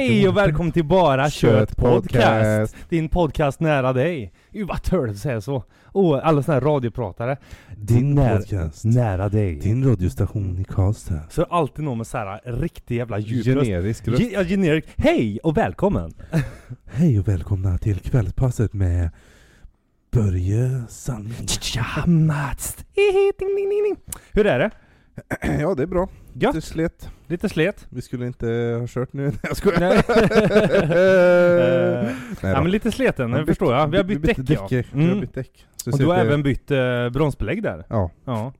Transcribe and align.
Hej 0.00 0.28
och 0.28 0.36
välkommen 0.36 0.72
till 0.72 0.84
Bara 0.84 1.30
Kött 1.30 1.76
Podcast! 1.76 2.76
Din 2.88 3.08
podcast 3.08 3.60
nära 3.60 3.92
dig. 3.92 4.32
Gud 4.52 4.68
vad 4.68 4.82
törligt 4.82 5.14
att 5.16 5.22
säga 5.22 5.40
så. 5.40 5.64
Och 5.84 6.26
alla 6.26 6.42
såna 6.42 6.54
här 6.54 6.60
radiopratare. 6.60 7.36
Din 7.76 8.14
När- 8.14 8.36
podcast. 8.38 8.84
Nära 8.84 9.28
dig. 9.28 9.54
Din 9.54 9.88
radiostation 9.90 10.58
i 10.58 10.64
Karlstad. 10.64 11.20
Så 11.30 11.42
alltid 11.44 11.84
någon 11.84 11.98
med 11.98 12.06
så 12.06 12.18
här 12.18 12.40
riktig 12.44 12.96
jävla 12.96 13.18
djup. 13.18 13.44
Generisk 13.44 14.08
röst. 14.08 14.20
Ge- 14.22 14.30
Ja, 14.32 14.44
generic. 14.44 14.84
Hej 14.96 15.38
och 15.42 15.56
välkommen! 15.56 16.12
Hej 16.92 17.18
och 17.18 17.28
välkomna 17.28 17.78
till 17.78 17.98
kvällspasset 18.00 18.72
med 18.72 19.10
Börje 20.12 20.82
Sandling. 20.88 21.48
Hur 24.32 24.46
är 24.46 24.58
det? 24.58 24.70
Ja 25.60 25.74
det 25.74 25.82
är 25.82 25.86
bra. 25.86 26.08
Gött? 26.32 26.54
Lite 26.54 26.66
slet. 26.66 27.10
Lite 27.26 27.48
slet? 27.48 27.86
Vi 27.90 28.02
skulle 28.02 28.26
inte 28.26 28.46
ha 28.80 28.86
kört 28.88 29.12
nu. 29.12 29.32
Jag 29.42 29.56
skojar. 29.56 29.80
Nej. 29.80 30.02
Eh, 30.90 32.02
Nej 32.42 32.52
ja 32.52 32.56
då. 32.56 32.62
men 32.62 32.70
lite 32.70 32.92
sleten, 32.92 33.30
Ja, 33.30 33.38
det 33.38 33.46
förstår 33.46 33.74
jag. 33.74 33.86
Vi 33.88 33.96
har 33.96 34.04
bytt 34.04 34.18
vi 34.18 34.26
däck 34.26 34.38
ja. 34.50 34.66
däck, 34.70 34.86
Vi 34.92 35.00
har 35.02 35.08
Mm. 35.08 35.20
bytt 35.20 35.34
däck. 35.34 35.66
Så 35.76 35.90
Och 35.92 35.98
du 35.98 36.06
har 36.06 36.14
även 36.16 36.42
bytt 36.42 36.70
eh, 36.70 37.08
bromsbelägg 37.10 37.62
där. 37.62 37.84
Ja, 37.88 38.10
Ja. 38.24 38.52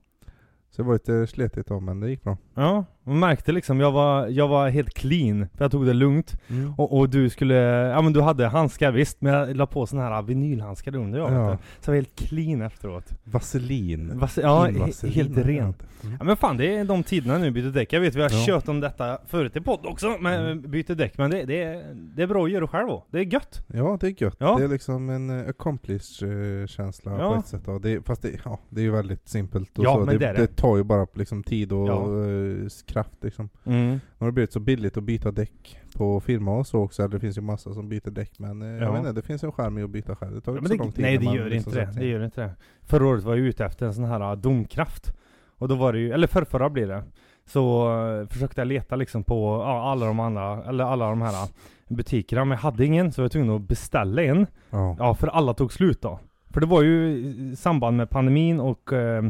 så 0.70 0.82
det 0.82 0.86
var 0.88 0.92
lite 0.94 1.26
sletigt 1.26 1.68
då 1.68 1.80
men 1.80 2.00
det 2.00 2.10
gick 2.10 2.22
bra. 2.24 2.38
Ja, 2.60 2.84
man 3.04 3.18
märkte 3.18 3.52
liksom, 3.52 3.80
jag 3.80 3.92
var, 3.92 4.26
jag 4.26 4.48
var 4.48 4.68
helt 4.68 4.94
clean, 4.94 5.48
för 5.56 5.64
jag 5.64 5.70
tog 5.70 5.86
det 5.86 5.92
lugnt. 5.92 6.32
Och, 6.76 6.98
och 6.98 7.08
du 7.08 7.30
skulle, 7.30 7.54
ja 7.54 8.02
men 8.02 8.12
du 8.12 8.20
hade 8.20 8.46
handskar 8.46 8.92
visst, 8.92 9.20
men 9.20 9.32
jag 9.32 9.56
la 9.56 9.66
på 9.66 9.86
såna 9.86 10.02
här 10.02 10.22
vinylhandskar 10.22 10.96
under 10.96 11.18
jag 11.18 11.32
Ja. 11.32 11.50
du. 11.50 11.56
Så 11.84 11.90
jag 11.90 11.92
var 11.92 11.94
helt 11.94 12.14
clean 12.28 12.62
efteråt. 12.62 13.04
Vaselin. 13.24 14.12
Vas- 14.20 14.38
ja, 14.42 14.68
vaselin. 14.78 15.14
helt 15.14 15.36
ren. 15.38 15.74
Mm. 16.04 16.16
Ja 16.18 16.24
men 16.24 16.36
fan 16.36 16.56
det 16.56 16.76
är 16.76 16.84
de 16.84 17.02
tiderna 17.02 17.38
nu 17.38 17.50
byter 17.50 17.70
däck. 17.72 17.92
Jag 17.92 18.00
vet 18.00 18.14
vi 18.14 18.22
har 18.22 18.30
Ja. 18.32 18.44
kört 18.46 18.68
om 18.68 18.80
detta 18.80 19.18
förut 19.26 19.56
i 19.56 19.60
podd 19.60 19.80
också, 19.86 20.16
men 20.20 20.40
Mm. 20.46 20.70
byter 20.70 20.94
däck. 20.94 21.18
Men 21.18 21.30
det, 21.30 21.44
det, 21.44 21.62
är, 21.62 21.82
det 22.16 22.22
är 22.22 22.26
bra 22.26 22.44
att 22.44 22.50
göra 22.50 22.68
själv 22.68 22.88
då. 22.88 23.04
Det 23.10 23.18
är 23.18 23.24
gött. 23.32 23.64
Ja 23.74 23.98
det 24.00 24.06
är 24.06 24.22
gött. 24.22 24.36
Ja. 24.38 24.56
Det 24.58 24.64
är 24.64 24.68
liksom 24.68 25.10
en 25.10 25.48
accomplished 25.48 26.60
eh, 26.62 26.66
känsla 26.66 27.12
Ja. 27.18 27.32
på 27.34 27.40
ett 27.40 27.46
sätt. 27.46 27.62
då. 27.64 27.78
Det, 27.78 28.06
fast 28.06 28.22
det, 28.22 28.30
ja, 28.44 28.58
det 28.68 28.80
är 28.80 28.84
ju 28.84 28.90
väldigt 28.90 29.28
simpelt 29.28 29.78
och 29.78 29.84
Ja, 29.84 29.94
så. 29.94 30.00
men 30.04 30.18
det, 30.18 30.26
det 30.26 30.32
det. 30.32 30.46
tar 30.56 30.76
ju 30.76 30.82
bara 30.82 31.06
liksom 31.14 31.42
tid 31.42 31.72
och 31.72 31.88
eh, 31.88 32.49
kraft 32.86 33.14
liksom. 33.20 33.48
Mm. 33.64 33.90
Nu 33.90 34.00
har 34.18 34.26
det 34.26 34.32
blivit 34.32 34.52
så 34.52 34.60
billigt 34.60 34.96
att 34.96 35.04
byta 35.04 35.30
däck 35.30 35.78
på 35.96 36.20
firma 36.20 36.56
och 36.56 36.66
så 36.66 36.80
också. 36.82 37.08
Det 37.08 37.20
finns 37.20 37.38
ju 37.38 37.40
massa 37.42 37.74
som 37.74 37.88
byter 37.88 38.10
däck 38.10 38.38
men 38.38 38.62
eh, 38.62 38.68
Ja. 38.68 38.84
jag 38.84 38.92
vet 38.92 38.98
inte, 38.98 39.12
det 39.12 39.22
finns 39.22 39.44
en 39.44 39.52
charm 39.52 39.78
i 39.78 39.82
att 39.82 39.90
byta 39.90 40.16
själv. 40.16 40.34
Det 40.34 40.40
tar 40.40 40.52
Ja, 40.52 40.58
inte 40.58 40.68
så 40.68 40.74
lång 40.76 40.92
tid. 40.92 41.02
nej 41.02 41.18
det 41.18 41.24
gör 41.24 41.48
liksom 41.50 41.72
inte 41.72 41.84
det. 41.92 42.00
Det 42.00 42.06
gör 42.06 42.24
inte 42.24 42.40
det. 42.40 42.50
Förra 42.82 43.06
året 43.06 43.24
var 43.24 43.36
jag 43.36 43.46
ute 43.46 43.64
efter 43.64 43.86
en 43.86 43.94
sån 43.94 44.04
här 44.04 44.32
uh, 44.32 44.40
domkraft. 44.40 45.16
Och 45.58 45.68
då 45.68 45.74
var 45.74 45.92
det 45.92 45.98
ju, 45.98 46.12
eller 46.12 46.26
förrförra 46.26 46.70
blir 46.70 46.86
det. 46.86 47.04
Så 47.46 47.92
uh, 47.92 48.26
försökte 48.28 48.60
jag 48.60 48.68
leta 48.68 48.96
liksom 48.96 49.24
på 49.24 49.62
ja, 49.64 49.90
alla 49.90 50.06
de 50.06 50.20
andra, 50.20 50.64
eller 50.64 50.84
alla 50.84 51.08
de 51.08 51.22
här 51.22 51.32
uh, 51.32 51.50
butikerna. 51.88 52.44
Men 52.44 52.50
jag 52.56 52.62
hade 52.62 52.84
ingen 52.86 53.12
så 53.12 53.20
jag 53.20 53.24
var 53.24 53.28
tvungen 53.28 53.50
att 53.56 53.62
beställa 53.68 54.22
en. 54.22 54.46
Ja. 54.70 54.96
Ja, 54.98 55.14
för 55.14 55.26
alla 55.26 55.54
tog 55.54 55.72
slut 55.72 56.02
då. 56.02 56.18
För 56.50 56.60
det 56.60 56.66
var 56.66 56.82
ju 56.82 57.08
i 57.08 57.56
samband 57.56 57.96
med 57.96 58.10
pandemin 58.10 58.60
och 58.60 58.92
eh, 58.92 59.22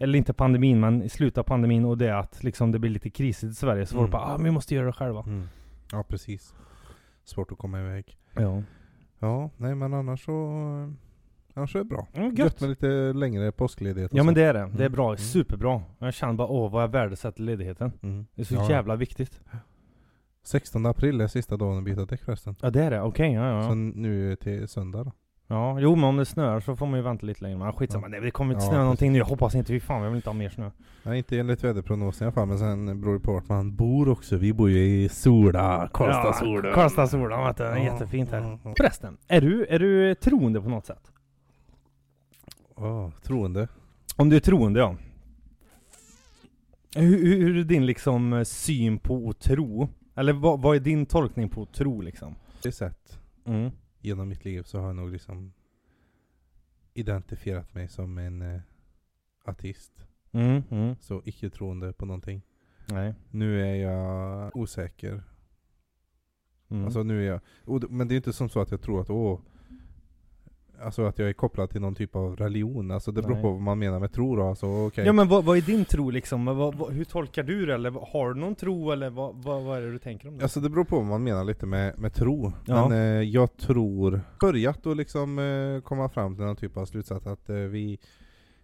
eller 0.00 0.18
inte 0.18 0.32
pandemin, 0.32 0.80
men 0.80 1.02
i 1.02 1.08
slutet 1.08 1.38
av 1.38 1.42
pandemin 1.42 1.84
och 1.84 1.98
det 1.98 2.18
att 2.18 2.44
liksom 2.44 2.72
det 2.72 2.78
blir 2.78 2.90
lite 2.90 3.10
krisigt 3.10 3.52
i 3.52 3.54
Sverige. 3.54 3.86
Så 3.86 3.96
var 3.96 4.02
det 4.02 4.08
Mm. 4.08 4.10
bara 4.12 4.34
ah, 4.34 4.38
vi 4.38 4.50
måste 4.50 4.74
göra 4.74 4.86
det 4.86 4.92
själva. 4.92 5.20
Mm. 5.22 5.48
ja 5.92 6.02
precis. 6.08 6.54
Svårt 7.24 7.52
att 7.52 7.58
komma 7.58 7.80
iväg. 7.80 8.16
Ja. 8.34 8.62
Ja, 9.18 9.50
nej 9.56 9.74
men 9.74 9.94
annars 9.94 10.24
så 10.24 10.32
Annars 11.54 11.74
är 11.74 11.78
det 11.78 11.84
bra. 11.84 12.08
Mm, 12.12 12.26
Gött 12.28 12.38
gött. 12.38 12.60
med 12.60 12.70
lite 12.70 13.12
längre 13.12 13.52
påskledighet 13.52 14.12
och 14.12 14.18
Ja 14.18 14.22
men 14.22 14.34
så. 14.34 14.40
det 14.40 14.46
är 14.46 14.54
det. 14.54 14.60
Det 14.60 14.64
är 14.82 14.86
Mm. 14.86 14.92
bra. 14.92 15.06
Mm. 15.06 15.18
Superbra. 15.18 15.82
Jag 15.98 16.14
känner 16.14 16.34
bara 16.34 16.48
åh 16.48 16.70
vad 16.72 16.82
jag 16.82 16.88
värdesätter 16.88 17.42
ledigheten. 17.42 17.92
Mm. 18.02 18.26
Det 18.34 18.42
är 18.42 18.46
så 18.46 18.54
Ja. 18.54 18.70
jävla 18.70 18.96
viktigt. 18.96 19.40
16 20.44 20.86
april 20.86 21.20
är 21.20 21.26
sista 21.26 21.56
dagen 21.56 21.78
att 21.78 21.84
byta 21.84 22.04
däck 22.04 22.22
förresten. 22.22 22.56
Ja 22.62 22.70
det 22.70 22.82
är 22.84 22.90
det. 22.90 23.00
Okej, 23.00 23.32
ja 23.32 23.62
Så 23.62 23.68
ja. 23.70 23.74
nu 23.74 24.36
till 24.36 24.68
söndag 24.68 25.04
då. 25.04 25.12
Ja, 25.52 25.80
jo 25.80 25.94
men 25.96 26.04
om 26.04 26.16
det 26.16 26.24
snöar 26.26 26.60
så 26.60 26.76
får 26.76 26.86
man 26.86 26.98
ju 26.98 27.02
vänta 27.02 27.26
lite 27.26 27.42
längre. 27.42 27.58
Men 27.58 27.72
skitsamma. 27.72 28.04
Ja. 28.06 28.08
Nej 28.10 28.20
det 28.20 28.30
kommer 28.30 28.54
inte 28.54 28.64
Ja, 28.64 28.70
snöa 28.70 28.80
någonting 28.82 29.08
precis. 29.08 29.12
nu. 29.12 29.18
Jag 29.18 29.24
hoppas 29.26 29.54
inte. 29.54 29.68
Fy 29.72 29.80
fan 29.80 30.02
jag 30.02 30.08
vill 30.10 30.16
inte 30.16 30.28
ha 30.28 30.34
mer 30.34 30.48
snö. 30.48 30.70
Nej, 31.02 31.18
inte 31.18 31.38
enligt 31.38 31.64
väderprognosen 31.64 32.24
i 32.24 32.26
alla 32.26 32.32
fall, 32.32 32.48
men 32.48 32.58
sen 32.58 33.00
beror 33.00 33.14
det 33.14 33.20
på 33.20 33.32
vart 33.32 33.48
man 33.48 33.76
bor 33.76 34.08
också. 34.08 34.36
Vi 34.36 34.52
bor 34.52 34.70
ju 34.70 34.78
i 34.84 35.08
Sola, 35.08 35.90
Karlstad 35.92 36.32
Sola. 36.32 36.68
Ja, 36.68 36.74
Karlstad 36.74 37.06
Sola 37.06 37.46
vet 37.46 37.56
du. 37.56 37.62
Ja, 37.64 37.78
jättefint 37.78 38.30
här. 38.30 38.40
ja, 38.40 38.58
ja. 38.64 38.74
Förresten, 38.76 39.16
är 39.28 39.40
du, 39.40 39.66
är 39.66 39.78
du 39.78 40.14
troende 40.14 40.60
på 40.60 40.68
något 40.68 40.86
sätt? 40.86 41.12
Åh, 42.76 43.10
troende. 43.22 43.68
Om 44.16 44.28
du 44.28 44.36
är 44.36 44.40
troende 44.40 44.80
ja. 44.80 44.96
Hur, 46.96 47.26
hur 47.26 47.56
är 47.58 47.64
din 47.64 47.86
liksom 47.86 48.44
syn 48.46 48.98
på 48.98 49.32
tro? 49.32 49.88
Eller 50.16 50.32
vad, 50.32 50.62
vad 50.62 50.76
är 50.76 50.80
din 50.80 51.06
tolkning 51.06 51.48
på 51.48 51.66
tro 51.66 52.00
liksom? 52.00 52.34
Det 52.62 52.68
är 52.68 52.72
sett 52.72 53.18
Mm. 53.46 53.70
Genom 54.00 54.28
mitt 54.28 54.44
liv 54.44 54.62
så 54.62 54.78
har 54.78 54.86
jag 54.86 54.96
nog 54.96 55.10
liksom 55.10 55.52
identifierat 56.94 57.74
mig 57.74 57.88
som 57.88 58.18
en 58.18 58.42
eh, 58.42 58.60
ateist. 59.44 60.06
Mm, 60.32 60.62
mm. 60.70 60.96
Så 61.00 61.22
icke-troende 61.24 61.92
på 61.92 62.06
någonting. 62.06 62.42
Nej. 62.86 63.14
Nu 63.30 63.62
är 63.66 63.74
jag 63.74 64.56
osäker. 64.56 65.22
Mm. 66.68 66.84
Alltså 66.84 67.02
nu 67.02 67.26
är 67.28 67.40
jag, 67.66 67.90
men 67.90 68.08
det 68.08 68.14
är 68.14 68.16
inte 68.16 68.32
som 68.32 68.48
så 68.48 68.60
att 68.60 68.70
jag 68.70 68.80
tror 68.80 69.00
att 69.00 69.10
åh 69.10 69.40
Alltså 70.82 71.06
att 71.06 71.18
jag 71.18 71.28
är 71.28 71.32
kopplad 71.32 71.70
till 71.70 71.80
någon 71.80 71.94
typ 71.94 72.16
av 72.16 72.36
religion, 72.36 72.90
alltså 72.90 73.12
det 73.12 73.22
beror 73.22 73.34
Nej. 73.34 73.42
på 73.42 73.50
vad 73.50 73.60
man 73.60 73.78
menar 73.78 73.98
med 73.98 74.12
tro 74.12 74.36
då, 74.36 74.48
alltså 74.48 74.66
okej 74.66 75.06
Ja 75.06 75.12
men 75.12 75.28
vad, 75.28 75.44
vad 75.44 75.56
är 75.56 75.60
din 75.60 75.84
tro 75.84 76.10
liksom? 76.10 76.44
Vad, 76.44 76.74
vad, 76.74 76.92
hur 76.92 77.04
tolkar 77.04 77.42
du 77.42 77.66
det? 77.66 77.74
Eller 77.74 77.90
har 78.12 78.34
du 78.34 78.40
någon 78.40 78.54
tro 78.54 78.90
eller 78.90 79.10
vad, 79.10 79.34
vad, 79.34 79.62
vad 79.62 79.78
är 79.78 79.82
det 79.82 79.92
du 79.92 79.98
tänker 79.98 80.28
om 80.28 80.38
det? 80.38 80.42
Alltså 80.42 80.60
det 80.60 80.70
beror 80.70 80.84
på 80.84 80.96
vad 80.96 81.06
man 81.06 81.22
menar 81.22 81.44
lite 81.44 81.66
med, 81.66 81.98
med 81.98 82.14
tro. 82.14 82.52
Ja. 82.66 82.88
Men 82.88 82.98
eh, 82.98 83.22
jag 83.22 83.56
tror, 83.56 84.20
börjat 84.40 84.86
att 84.86 84.96
liksom 84.96 85.38
eh, 85.38 85.80
komma 85.80 86.08
fram 86.08 86.36
till 86.36 86.44
någon 86.44 86.56
typ 86.56 86.76
av 86.76 86.86
slutsats 86.86 87.26
att 87.26 87.50
eh, 87.50 87.56
vi 87.56 87.98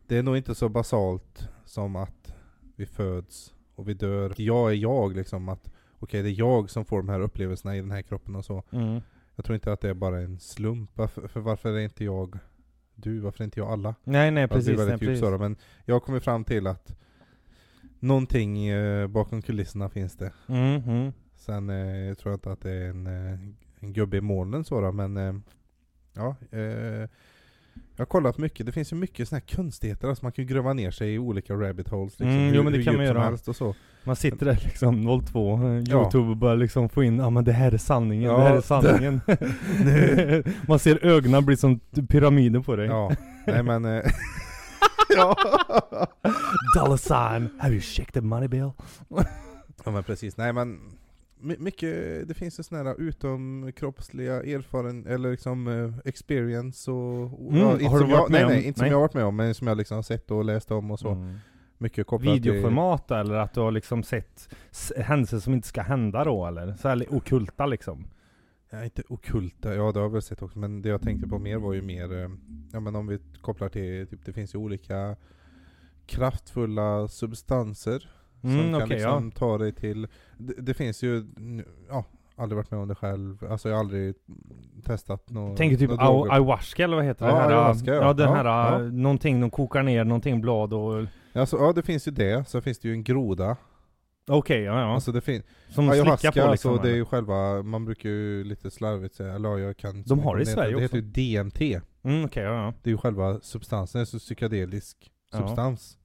Det 0.07 0.17
är 0.17 0.23
nog 0.23 0.37
inte 0.37 0.55
så 0.55 0.69
basalt 0.69 1.49
som 1.65 1.97
att 1.97 2.35
vi 2.77 2.87
föds 2.87 3.55
och 3.75 3.89
vi 3.89 3.95
dör. 3.95 4.35
Jag 4.37 4.71
är 4.71 4.75
jag 4.75 5.17
liksom, 5.17 5.49
att 5.49 5.71
okej 5.99 6.23
det 6.23 6.31
är 6.31 6.39
jag 6.39 6.71
som 6.71 6.85
får 6.85 6.99
de 6.99 7.09
här 7.09 7.21
upplevelserna 7.21 7.77
i 7.77 7.81
den 7.81 7.91
här 7.91 8.03
kroppen 8.03 8.37
och 8.37 8.45
så. 8.45 8.63
Mm. 8.71 9.01
Jag 9.37 9.45
tror 9.45 9.55
inte 9.55 9.73
att 9.73 9.81
det 9.81 9.89
är 9.89 9.95
bara 9.95 10.21
en 10.21 10.41
slump. 10.41 10.91
Varför, 10.95 11.29
för 11.29 11.41
varför 11.41 11.73
är 11.73 11.79
inte 11.79 12.05
jag 12.05 12.39
du? 12.95 13.21
Varför 13.21 13.41
är 13.41 13.45
inte 13.45 13.61
jag 13.61 13.69
alla? 13.69 13.95
Nej 14.05 14.31
nej 14.31 14.49
precis. 14.49 14.67
det 14.67 14.73
är 14.73 14.77
nej, 14.77 14.87
väldigt 14.87 15.09
djupt 15.09 15.21
precis. 15.21 15.41
men 15.41 15.57
jag 15.85 16.03
kommit 16.03 16.25
fram 16.25 16.45
till 16.45 16.67
att 16.67 16.97
Någonting 18.01 18.67
eh, 18.67 19.07
bakom 19.07 19.43
kulisserna 19.43 19.89
finns 19.89 20.17
det. 20.17 20.33
Mm, 20.49 20.83
mm. 20.83 21.13
Sen 21.35 21.71
eh, 21.71 22.15
tror 22.15 22.33
jag 22.33 22.37
inte 22.37 22.53
att 22.53 22.61
det 22.61 22.73
är 22.73 22.89
en, 22.89 23.07
eh, 23.07 23.39
en 23.81 23.93
gubbe 23.93 24.17
i 24.17 24.21
molnen 24.21 24.65
så 24.65 24.81
då, 24.81 24.93
men 24.93 25.17
eh, 25.17 25.35
ja. 26.13 26.37
Eh, 26.59 27.09
jag 27.97 28.01
har 28.01 28.07
kollat 28.07 28.39
mycket, 28.39 28.67
det 28.67 28.73
finns 28.73 28.93
ju 28.93 28.97
mycket 28.97 29.29
sådana 29.29 29.43
här 29.49 29.57
konstigheter, 29.57 30.09
alltså 30.09 30.25
man 30.25 30.33
kan 30.33 30.45
ju 30.45 30.55
gräva 30.55 30.73
ner 30.73 30.91
sig 30.91 31.15
i 31.15 31.19
olika 31.19 31.55
rabbit 31.55 31.89
holes 31.89 32.13
liksom, 32.13 32.29
Mm, 32.29 32.49
hur, 32.49 32.55
jo, 32.55 32.63
men 32.63 32.73
det 32.73 32.83
kan 32.83 32.97
man 32.97 33.05
göra. 33.05 33.37
och 33.47 33.57
så. 33.57 33.75
Man 34.05 34.17
sitter 34.17 34.47
där 34.47 34.61
liksom 34.65 35.21
02, 35.27 35.53
eh, 35.55 35.61
Ja. 35.87 36.03
youtube 36.03 36.31
och 36.31 36.37
bara 36.37 36.55
liksom 36.55 36.89
få 36.89 37.03
in, 37.05 37.19
ja 37.19 37.31
men 37.31 37.45
det 37.45 37.53
här 37.53 37.73
är 37.73 37.79
sanningen, 37.79 38.31
Ja, 38.31 38.37
det 38.39 38.43
här 38.45 38.57
är 38.57 38.61
sanningen. 38.61 39.21
Man 40.69 40.79
ser 40.79 41.07
ögonen 41.07 41.45
bli 41.45 41.57
som 41.57 41.79
pyramider 42.09 42.61
på 42.61 42.77
dig. 42.77 42.87
Ja, 42.87 43.13
nej 43.47 43.63
men 43.63 43.85
eh, 43.85 44.03
ja. 45.17 45.37
Dollar 46.75 46.97
sign, 46.97 47.49
have 47.61 47.73
you 47.73 47.81
checked 47.81 48.15
the 48.15 48.21
money 48.21 48.49
bill? 48.49 48.71
ja 49.85 49.91
men 49.91 50.03
precis, 50.03 50.37
nej 50.37 50.53
men 50.53 50.79
mycket, 51.41 52.29
det 52.29 52.35
finns 52.35 52.59
ju 52.59 52.63
sådana 52.63 52.91
här 52.91 53.01
utomkroppsliga 53.01 54.43
erfaren 54.43 55.07
eller 55.07 55.31
liksom 55.31 55.69
eh, 55.69 55.93
experience 56.09 56.91
och, 56.91 57.41
Mm, 57.41 57.57
ja, 57.61 57.67
har 57.69 57.77
du 57.79 57.85
som 57.85 57.91
varit 57.91 58.11
jag, 58.11 58.31
med 58.31 58.41
nej, 58.41 58.45
om- 58.45 58.51
nej, 58.53 58.65
inte 58.67 58.79
som 58.79 58.85
nej. 58.85 58.91
jag 58.91 58.97
har 58.97 59.03
varit 59.03 59.15
med 59.15 59.25
om, 59.25 59.37
men 59.37 59.55
som 59.55 59.67
jag 59.67 59.77
liksom 59.77 59.95
har 59.95 60.03
sett 60.03 60.31
och 60.31 60.45
läst 60.45 60.71
om 60.71 60.91
och 60.91 60.99
så. 60.99 61.09
Mm. 61.11 61.37
Mycket 61.79 62.07
kopplat 62.07 62.35
till 62.35 62.43
Videoformat 62.43 63.11
eller 63.11 63.35
att 63.35 63.55
du 63.55 63.61
har 63.61 63.71
liksom 63.71 64.03
sett 64.03 64.49
händelser 64.97 65.39
som 65.39 65.55
inte 65.55 65.69
ska 65.69 65.83
hända 65.83 66.25
då 66.25 66.47
eller? 66.47 66.75
Så 66.75 66.89
här 66.89 67.07
okulta 67.15 67.67
liksom? 67.67 68.07
Ja, 68.71 68.85
inte 68.85 69.03
okulta, 69.09 69.75
ja 69.75 69.93
det 69.93 69.99
har 69.99 70.05
jag 70.05 70.11
väl 70.13 70.23
sett 70.23 70.43
också, 70.43 70.59
men 70.59 70.83
det 70.83 70.89
jag 70.89 71.03
tänkte 71.03 71.29
på 71.29 71.39
mer 71.39 71.57
var 71.59 71.73
ju 71.73 71.83
mer, 71.83 72.13
eh, 72.25 72.31
ja 72.73 72.81
men 72.81 72.97
om 72.97 73.07
vi 73.07 73.19
kopplar 73.41 73.69
till, 73.69 74.07
typ, 74.07 74.25
det 74.25 74.33
finns 74.33 74.55
ju 74.55 74.59
olika 74.59 75.17
kraftfulla 76.07 77.09
substanser 77.09 78.11
Mm, 78.43 78.71
som 78.73 78.81
kan 78.81 78.89
liksom 78.89 79.31
ta 79.31 79.59
dig 79.59 79.73
till, 79.73 80.09
det, 80.39 80.55
det 80.59 80.75
finns 80.75 81.03
ju, 81.03 81.25
ja, 81.89 82.05
aldrig 82.37 82.57
varit 82.57 82.71
med 82.71 82.81
om 82.81 82.89
det 82.89 82.95
själv, 82.95 83.45
alltså 83.51 83.69
jag 83.69 83.77
har 83.77 83.81
aldrig 83.81 84.15
testat 84.85 85.31
något 85.31 85.57
Tänker 85.57 85.77
typ 85.77 85.91
droger. 85.91 86.33
ayahuasca 86.33 86.85
eller 86.85 86.97
vad 86.97 87.05
heter 87.05 87.27
Ja, 87.27 87.33
det 87.33 87.39
här? 87.41 87.49
ayahuasca, 87.49 87.95
ja. 87.95 88.03
ja 88.03 88.13
den 88.13 88.29
Ja, 88.29 88.35
här, 88.35 88.45
ja. 88.45 88.79
någonting 88.79 89.41
de 89.41 89.51
kokar 89.51 89.83
ner, 89.83 90.05
någonting 90.05 90.41
blad 90.41 90.73
och... 90.75 91.05
Alltså, 91.33 91.57
ja 91.57 91.73
det 91.73 91.83
finns 91.83 92.09
ju 92.09 92.13
det, 92.13 92.49
så 92.49 92.61
finns 92.61 92.79
det 92.79 92.89
ju 92.89 92.95
en 92.95 93.05
groda, 93.05 93.57
Okej, 94.31 94.63
ja 94.63 94.81
ja. 94.81 94.95
alltså 94.95 95.13
det 95.13 95.21
finns, 95.21 95.45
som 95.69 95.89
ayahuasca 95.89 96.17
slickar 96.33 96.47
på 96.47 96.53
liksom? 96.53 96.71
alltså 96.73 96.83
det 96.89 96.91
är 96.95 96.97
ju 96.97 97.05
själva, 97.05 97.63
man 97.63 97.85
brukar 97.85 98.09
ju 98.09 98.45
lite 98.45 98.71
slarvigt 98.71 99.15
säga, 99.15 99.35
eller 99.35 99.49
ja, 99.49 99.59
jag 99.59 99.77
kan 99.77 100.03
De 100.03 100.19
har 100.19 100.37
det 100.37 100.43
i 100.43 100.47
Sverige 100.47 100.75
Det 100.75 100.81
heter 100.83 100.97
ju 100.97 101.03
DMT, 101.43 101.81
Mm, 102.05 102.25
okej, 102.25 102.43
ja 102.43 102.51
ja. 102.65 102.73
det 102.83 102.91
är 102.91 102.93
ju 102.93 102.99
själva 102.99 103.41
substansen, 103.41 104.01
alltså 104.01 104.19
psykedelisk 104.19 105.11
Ja. 105.33 105.39
substans 105.39 105.99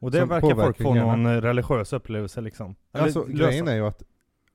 Och 0.00 0.10
det 0.10 0.24
verkar 0.24 0.54
folk 0.54 0.82
få 0.82 0.94
någon 0.94 1.40
religiös 1.42 1.92
upplevelse 1.92 2.40
liksom? 2.40 2.74
Eller 2.92 3.04
Alltså 3.04 3.24
lösa. 3.26 3.32
grejen 3.50 3.68
är 3.68 3.74
ju 3.74 3.86
att, 3.86 4.02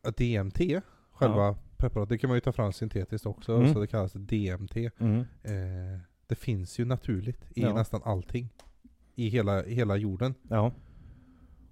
att 0.07 0.17
DMT 0.17 0.81
själva 1.11 1.55
preparatet. 1.77 2.09
Det 2.09 2.17
kan 2.17 2.27
man 2.27 2.37
ju 2.37 2.41
ta 2.41 2.51
fram 2.51 2.73
syntetiskt 2.73 3.25
också, 3.25 3.55
Mm. 3.55 3.73
så 3.73 3.79
det 3.79 3.87
kallas 3.87 4.13
DMT. 4.13 4.77
Mm. 4.99 5.19
Eh, 5.43 5.99
det 6.27 6.35
finns 6.35 6.79
ju 6.79 6.85
naturligt 6.85 7.45
i 7.55 7.61
Ja. 7.61 7.73
nästan 7.73 8.01
allting. 8.05 8.49
I 9.15 9.27
hela, 9.29 9.61
hela 9.63 9.95
jorden. 9.97 10.33
Ja. 10.49 10.71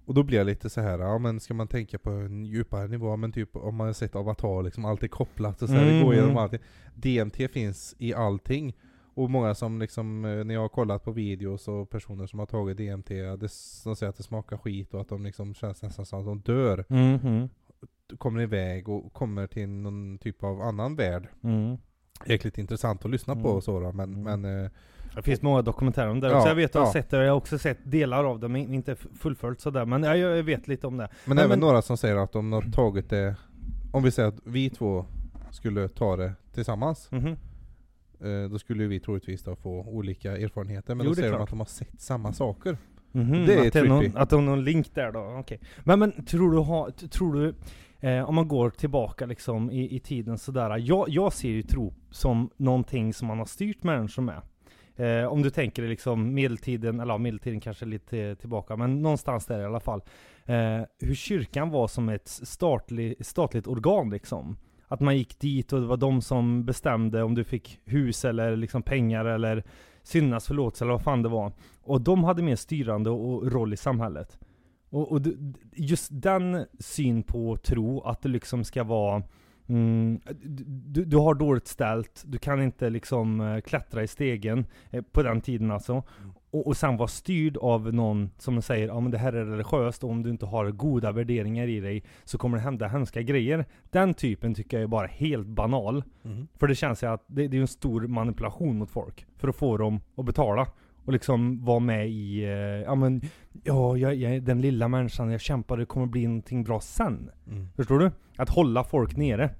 Och 0.06 0.14
då 0.14 0.22
blir 0.22 0.38
jag 0.38 0.46
lite 0.46 0.70
så 0.70 0.80
här, 0.80 0.98
ja 0.98 1.18
men 1.18 1.40
ska 1.40 1.54
man 1.54 1.68
tänka 1.68 1.98
på 1.98 2.10
en 2.10 2.44
djupare 2.44 2.88
nivå, 2.88 3.16
men 3.16 3.32
typ 3.32 3.56
om 3.56 3.74
man 3.76 3.86
har 3.86 3.94
sett 3.94 4.16
Avatar, 4.16 4.62
liksom 4.62 4.84
allt 4.84 5.02
är 5.02 5.08
kopplat 5.08 5.62
och 5.62 5.68
så 5.68 5.74
här, 5.74 5.84
det 5.92 6.02
går 6.02 6.14
igenom 6.14 6.36
allting. 6.36 6.60
DMT 6.94 7.48
finns 7.52 7.94
i 7.98 8.14
allting. 8.14 8.76
Och 9.14 9.30
många 9.30 9.54
som 9.54 9.78
liksom, 9.80 10.24
eh, 10.24 10.44
när 10.44 10.54
jag 10.54 10.60
har 10.60 10.68
kollat 10.68 11.04
på 11.04 11.12
videos 11.12 11.68
och 11.68 11.90
personer 11.90 12.26
som 12.26 12.38
har 12.38 12.46
tagit 12.46 12.76
DMT, 12.76 13.14
det, 13.14 13.36
de 13.84 13.96
säger 13.96 14.08
att 14.10 14.16
det 14.16 14.22
smakar 14.22 14.56
skit 14.56 14.94
och 14.94 15.00
att 15.00 15.08
de 15.08 15.22
liksom 15.24 15.54
känns 15.54 15.82
nästan 15.82 16.06
som 16.06 16.18
att 16.20 16.26
de 16.26 16.40
dör. 16.40 16.84
Mhm. 16.88 17.48
Kommer 18.18 18.40
iväg 18.42 18.88
och 18.88 19.12
kommer 19.12 19.46
till 19.46 19.68
någon 19.68 20.18
typ 20.18 20.44
av 20.44 20.60
annan 20.60 20.96
värld. 20.96 21.28
Mm. 21.44 21.76
Jäkligt 22.26 22.58
intressant 22.58 23.04
att 23.04 23.10
lyssna 23.10 23.34
på 23.34 23.40
Mm. 23.40 23.52
och 23.52 23.64
så 23.64 23.80
då, 23.80 23.92
men, 23.92 24.14
Mm. 24.14 24.40
men 24.42 24.64
eh, 24.64 24.70
Det 25.16 25.22
finns 25.22 25.42
många 25.42 25.62
dokumentärer 25.62 26.08
om 26.08 26.20
det 26.20 26.28
Ja, 26.28 26.36
också. 26.36 26.48
Jag 26.48 26.54
vet 26.54 26.70
att 26.70 26.74
jag 26.74 26.80
har 26.80 26.86
ja. 26.88 26.92
sett 26.92 27.10
det, 27.10 27.24
jag 27.24 27.32
har 27.32 27.36
också 27.36 27.58
sett 27.58 27.78
delar 27.90 28.24
av 28.24 28.40
det, 28.40 28.48
men 28.48 28.74
inte 28.74 28.96
fullföljt 28.96 29.60
sådär. 29.60 29.84
Men 29.84 30.02
jag, 30.02 30.18
jag 30.18 30.42
vet 30.42 30.68
lite 30.68 30.86
om 30.86 30.96
det. 30.96 31.08
Men 31.24 31.36
Nej, 31.36 31.44
även 31.44 31.58
men- 31.58 31.66
några 31.68 31.82
som 31.82 31.96
säger 31.96 32.16
att 32.16 32.32
de 32.32 32.52
har 32.52 32.62
tagit 32.62 33.10
det, 33.10 33.36
om 33.92 34.02
vi 34.02 34.10
säger 34.10 34.28
att 34.28 34.38
vi 34.44 34.70
två 34.70 35.04
skulle 35.50 35.88
ta 35.88 36.16
det 36.16 36.32
tillsammans, 36.52 37.08
Mhm. 37.12 37.36
Eh, 38.24 38.50
då 38.50 38.58
skulle 38.58 38.86
vi 38.86 39.00
troligtvis 39.00 39.42
då 39.42 39.56
få 39.56 39.70
olika 39.70 40.36
erfarenheter. 40.36 40.94
Men 40.94 41.06
Jo, 41.06 41.10
då 41.10 41.16
säger 41.16 41.32
de 41.32 41.42
att 41.42 41.50
de 41.50 41.58
har 41.58 41.66
sett 41.66 42.00
samma 42.00 42.32
saker. 42.32 42.76
Mhm, 43.12 43.46
Det 43.46 43.54
är 43.54 43.66
att, 43.66 43.72
det 43.72 43.78
är 43.78 43.84
någon, 43.84 44.16
att 44.16 44.30
det 44.30 44.36
är 44.36 44.40
någon 44.40 44.64
link 44.64 44.94
där 44.94 45.12
då, 45.12 45.36
okej. 45.40 45.60
Men, 45.84 45.98
men 45.98 46.24
tror 46.24 46.52
du, 46.52 46.58
ha, 46.58 46.90
tror 46.90 47.34
du 47.34 47.54
eh, 48.08 48.28
om 48.28 48.34
man 48.34 48.48
går 48.48 48.70
tillbaka 48.70 49.26
liksom 49.26 49.70
i, 49.70 49.96
i 49.96 50.00
tiden 50.00 50.38
sådär. 50.38 50.78
Jag, 50.78 51.08
jag 51.08 51.32
ser 51.32 51.48
ju 51.48 51.62
tro 51.62 51.94
som 52.10 52.50
någonting 52.56 53.14
som 53.14 53.28
man 53.28 53.38
har 53.38 53.44
styrt 53.46 53.82
människor 53.82 54.22
med. 54.22 54.42
Eh, 54.96 55.26
om 55.26 55.42
du 55.42 55.50
tänker 55.50 55.82
dig 55.82 55.88
liksom 55.88 56.34
medeltiden, 56.34 57.00
eller 57.00 57.14
ja, 57.14 57.18
medeltiden 57.18 57.60
kanske 57.60 57.84
lite 57.84 58.36
tillbaka, 58.36 58.76
men 58.76 59.02
någonstans 59.02 59.46
där 59.46 59.60
i 59.60 59.64
alla 59.64 59.80
fall. 59.80 60.02
Eh, 60.44 60.80
hur 60.98 61.14
kyrkan 61.14 61.70
var 61.70 61.88
som 61.88 62.08
ett 62.08 62.28
statlig, 62.28 63.26
statligt 63.26 63.66
organ 63.66 64.10
liksom. 64.10 64.56
Att 64.88 65.00
man 65.00 65.16
gick 65.16 65.38
dit 65.38 65.72
och 65.72 65.80
det 65.80 65.86
var 65.86 65.96
de 65.96 66.22
som 66.22 66.64
bestämde 66.64 67.22
om 67.22 67.34
du 67.34 67.44
fick 67.44 67.80
hus 67.84 68.24
eller 68.24 68.56
liksom 68.56 68.82
pengar 68.82 69.24
eller 69.24 69.64
syndas 70.02 70.46
förlåtelse 70.46 70.84
eller 70.84 70.92
vad 70.92 71.02
fan 71.02 71.22
det 71.22 71.28
var. 71.28 71.52
Och 71.82 72.00
de 72.00 72.24
hade 72.24 72.42
mer 72.42 72.56
styrande 72.56 73.10
och 73.10 73.52
roll 73.52 73.72
i 73.72 73.76
samhället. 73.76 74.38
Och, 74.90 75.12
och 75.12 75.20
just 75.72 76.08
den 76.10 76.66
syn 76.78 77.22
på 77.22 77.56
tro, 77.56 78.00
att 78.00 78.22
det 78.22 78.28
liksom 78.28 78.64
ska 78.64 78.84
vara 78.84 79.22
Mm, 79.66 80.20
du, 80.64 81.04
du 81.04 81.16
har 81.16 81.34
dåligt 81.34 81.68
ställt, 81.68 82.24
du 82.26 82.38
kan 82.38 82.62
inte 82.62 82.90
liksom 82.90 83.40
eh, 83.40 83.60
klättra 83.60 84.02
i 84.02 84.06
stegen 84.06 84.66
eh, 84.90 85.02
på 85.12 85.22
den 85.22 85.40
tiden 85.40 85.70
alltså. 85.70 85.92
Mm. 85.92 86.34
Mm. 86.54 86.60
Och, 86.60 86.66
och 86.66 86.76
sen 86.76 86.96
vara 86.96 87.08
styrd 87.08 87.56
av 87.56 87.94
någon 87.94 88.30
som 88.38 88.62
säger 88.62 88.86
ja 88.86 89.00
men 89.00 89.10
det 89.10 89.18
här 89.18 89.32
är 89.32 89.44
religiöst 89.44 90.04
och 90.04 90.10
om 90.10 90.22
du 90.22 90.30
inte 90.30 90.46
har 90.46 90.70
goda 90.70 91.12
värderingar 91.12 91.66
i 91.66 91.80
dig 91.80 92.02
så 92.24 92.38
kommer 92.38 92.56
det 92.56 92.62
hända 92.62 92.88
hemska 92.88 93.22
grejer. 93.22 93.64
Den 93.90 94.14
typen 94.14 94.54
tycker 94.54 94.76
jag 94.76 94.84
är 94.84 94.88
bara 94.88 95.06
helt 95.06 95.46
banal. 95.46 96.04
För 96.58 96.68
det 96.68 96.74
känns 96.74 97.02
ju 97.02 97.06
att 97.06 97.24
det, 97.26 97.48
det 97.48 97.56
är 97.56 97.60
en 97.60 97.68
stor 97.68 98.06
manipulation 98.06 98.78
mot 98.78 98.90
folk. 98.90 99.26
För 99.36 99.48
att 99.48 99.56
få 99.56 99.76
dem 99.76 100.00
att 100.16 100.24
betala. 100.24 100.66
Och 101.04 101.12
liksom 101.12 101.64
vara 101.64 101.78
med 101.80 102.08
i, 102.08 102.44
eh, 102.44 102.50
ja 102.50 102.94
men, 102.94 103.20
ja 103.64 103.96
jag, 103.96 104.14
jag 104.14 104.42
den 104.42 104.60
lilla 104.60 104.88
människan, 104.88 105.30
jag 105.30 105.40
kämpar, 105.40 105.76
det 105.76 105.86
kommer 105.86 106.06
bli 106.06 106.26
någonting 106.26 106.64
bra 106.64 106.80
sen. 106.80 107.30
Mm. 107.46 107.68
Förstår 107.76 107.98
du? 107.98 108.10
Att 108.36 108.48
hålla 108.48 108.84
folk 108.84 109.16
nere. 109.16 109.50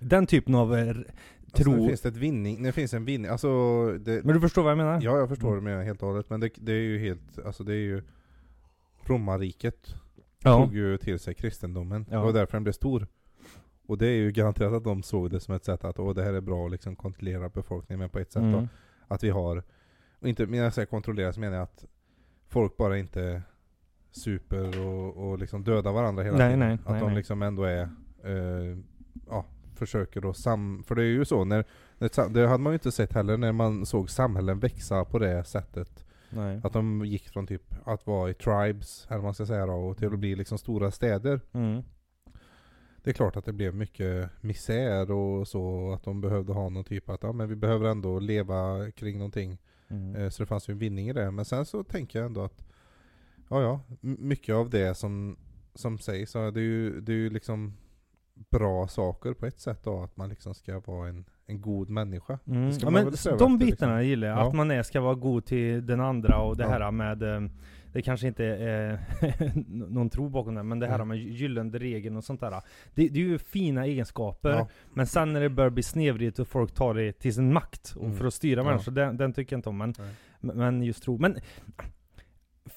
Den 0.00 0.26
typen 0.26 0.54
av 0.54 0.94
eh, 1.60 1.66
Alltså, 1.66 1.82
nu 1.82 1.88
finns 1.88 2.00
det 2.00 2.08
ett 2.08 2.16
vinning, 2.16 2.62
det 2.62 2.72
finns 2.72 2.94
en 2.94 3.04
vinning, 3.04 3.30
alltså 3.30 3.48
det, 3.98 4.24
men 4.24 4.34
du 4.34 4.40
förstår 4.40 4.62
vad 4.62 4.70
jag 4.70 4.78
menar? 4.78 5.00
Ja 5.02 5.18
jag 5.18 5.28
förstår 5.28 5.52
Mm. 5.52 5.64
det 5.64 5.70
med 5.76 5.84
helt 5.86 6.02
och 6.02 6.08
hållet, 6.08 6.30
men 6.30 6.40
det, 6.40 6.50
det 6.56 6.72
är 6.72 6.80
ju 6.80 6.98
helt, 6.98 7.38
alltså 7.46 7.64
det 7.64 7.72
är 7.72 7.76
ju 7.84 8.02
Romarriket 9.04 9.94
Ja. 10.42 10.56
tog 10.64 10.74
ju 10.74 10.98
till 10.98 11.18
sig 11.18 11.34
kristendomen, 11.34 12.06
Ja. 12.10 12.16
det 12.18 12.24
var 12.24 12.32
därför 12.32 12.52
den 12.52 12.62
blev 12.62 12.72
stor. 12.72 13.06
Och 13.86 13.98
det 13.98 14.06
är 14.06 14.16
ju 14.16 14.32
garanterat 14.32 14.72
att 14.72 14.84
de 14.84 15.02
såg 15.02 15.30
det 15.30 15.40
som 15.40 15.54
ett 15.54 15.64
sätt 15.64 15.84
att, 15.84 15.98
åh 15.98 16.14
det 16.14 16.24
här 16.24 16.32
är 16.32 16.40
bra 16.40 16.64
att 16.66 16.70
liksom 16.70 16.96
kontrollera 16.96 17.48
befolkningen, 17.48 17.98
men 18.00 18.08
på 18.10 18.18
ett 18.18 18.32
sätt 18.32 18.42
då, 18.42 18.48
Mm. 18.48 18.68
att 19.08 19.24
vi 19.24 19.30
har, 19.30 19.62
och 20.20 20.28
inte, 20.28 20.46
när 20.46 20.58
jag 20.58 20.74
säger 20.74 20.86
kontrollera 20.86 21.32
så 21.32 21.40
menar 21.40 21.54
jag 21.56 21.62
att 21.62 21.84
folk 22.48 22.76
bara 22.76 22.98
inte 22.98 23.42
super 24.10 24.86
och, 24.86 25.16
och 25.30 25.38
liksom 25.38 25.64
dödar 25.64 25.92
varandra 25.92 26.22
hela 26.22 26.36
Nej, 26.38 26.46
tiden. 26.46 26.58
nej, 26.58 26.78
att 26.84 26.90
nej, 26.90 27.00
de 27.00 27.12
liksom 27.14 27.42
ändå 27.42 27.64
är, 27.64 27.82
eh, 28.24 28.78
ja, 29.28 29.44
försöker 29.76 30.20
då 30.20 30.32
sam... 30.32 30.82
För 30.86 30.94
det 30.94 31.02
är 31.02 31.06
ju 31.06 31.24
så, 31.24 31.44
när, 31.44 31.64
när, 31.98 32.28
det 32.28 32.46
hade 32.46 32.62
man 32.62 32.72
ju 32.72 32.74
inte 32.74 32.92
sett 32.92 33.12
heller 33.12 33.36
när 33.36 33.52
man 33.52 33.86
såg 33.86 34.10
samhällen 34.10 34.58
växa 34.58 35.04
på 35.04 35.18
det 35.18 35.44
sättet. 35.44 36.04
Nej. 36.30 36.60
Att 36.64 36.72
de 36.72 37.04
gick 37.04 37.28
från 37.28 37.46
typ 37.46 37.74
att 37.84 38.06
vara 38.06 38.30
i 38.30 38.34
tribes, 38.34 39.06
eller 39.10 39.22
man 39.22 39.34
ska 39.34 39.46
säga 39.46 39.66
då, 39.66 39.72
och 39.72 39.98
till 39.98 40.12
att 40.12 40.18
bli 40.18 40.34
liksom 40.34 40.58
stora 40.58 40.90
städer. 40.90 41.40
Mm. 41.52 41.82
Det 43.02 43.10
är 43.10 43.14
klart 43.14 43.36
att 43.36 43.44
det 43.44 43.52
blev 43.52 43.74
mycket 43.74 44.30
misär 44.40 45.10
och 45.10 45.48
så, 45.48 45.92
att 45.92 46.04
de 46.04 46.20
behövde 46.20 46.52
ha 46.52 46.68
någon 46.68 46.84
typ 46.84 47.08
att, 47.08 47.22
ja 47.22 47.32
men 47.32 47.48
vi 47.48 47.56
behöver 47.56 47.88
ändå 47.88 48.18
leva 48.18 48.90
kring 48.90 49.18
någonting. 49.18 49.58
Mm. 49.88 50.16
Eh, 50.16 50.28
Så 50.30 50.42
det 50.42 50.46
fanns 50.46 50.68
ju 50.68 50.72
en 50.72 50.78
vinning 50.78 51.08
i 51.08 51.12
det. 51.12 51.30
Men 51.30 51.44
sen 51.44 51.66
så 51.66 51.84
tänker 51.84 52.18
jag 52.18 52.26
ändå 52.26 52.44
att, 52.44 52.66
ja 53.48 53.62
ja, 53.62 53.80
mycket 54.00 54.54
av 54.54 54.70
det 54.70 54.94
som, 54.94 55.36
som 55.74 55.98
sägs, 55.98 56.32
det 56.32 56.38
är 56.38 56.58
ju, 56.58 57.00
det 57.00 57.12
är 57.12 57.16
ju 57.16 57.30
liksom 57.30 57.72
bra 58.50 58.88
saker 58.88 59.32
på 59.32 59.46
ett 59.46 59.60
sätt 59.60 59.80
då, 59.84 60.02
att 60.02 60.16
man 60.16 60.28
liksom 60.28 60.54
ska 60.54 60.80
vara 60.80 61.08
en, 61.08 61.24
en 61.46 61.60
god 61.60 61.88
människa. 61.90 62.38
Mm. 62.46 62.70
Ja, 62.80 62.90
men 62.90 63.12
de 63.38 63.58
bitarna 63.58 63.96
liksom. 63.96 64.08
gillar 64.08 64.28
jag. 64.28 64.38
Ja. 64.38 64.48
Att 64.48 64.54
man 64.54 64.70
är, 64.70 64.82
ska 64.82 65.00
vara 65.00 65.14
god 65.14 65.44
till 65.44 65.86
den 65.86 66.00
andra 66.00 66.38
och 66.38 66.56
det 66.56 66.62
Ja. 66.64 66.70
här 66.70 66.90
med 66.90 67.22
eh, 67.22 67.40
det 67.92 68.02
kanske 68.02 68.26
inte 68.26 68.44
är 68.44 68.98
någon 69.94 70.10
tro 70.10 70.28
bakom 70.28 70.54
det, 70.54 70.62
men 70.62 70.78
det 70.78 70.86
här 70.86 70.94
Mm. 70.94 71.08
med 71.08 71.18
gyllene 71.18 71.78
regeln 71.78 72.16
och 72.16 72.24
sånt 72.24 72.40
där. 72.40 72.50
Det, 72.50 73.08
det 73.08 73.20
är 73.20 73.24
ju 73.24 73.38
fina 73.38 73.86
egenskaper, 73.86 74.50
Ja. 74.50 74.68
men 74.94 75.06
sen 75.06 75.32
när 75.32 75.40
det 75.40 75.48
börjar 75.48 75.70
bli 75.70 75.82
snedvridet 75.82 76.38
och 76.38 76.48
folk 76.48 76.74
tar 76.74 76.94
det 76.94 77.12
till 77.12 77.34
sin 77.34 77.52
makt 77.52 77.94
och 77.96 78.04
Mm. 78.04 78.16
för 78.16 78.26
att 78.26 78.34
styra 78.34 78.60
Ja. 78.60 78.64
människor, 78.70 78.92
den, 78.92 79.16
den 79.16 79.32
tycker 79.32 79.52
jag 79.56 79.58
inte 79.58 79.68
om. 79.68 79.78
Men, 79.78 79.94
Nej. 79.98 80.56
men 80.56 80.82
just 80.82 81.02
tro. 81.02 81.18
Men 81.18 81.36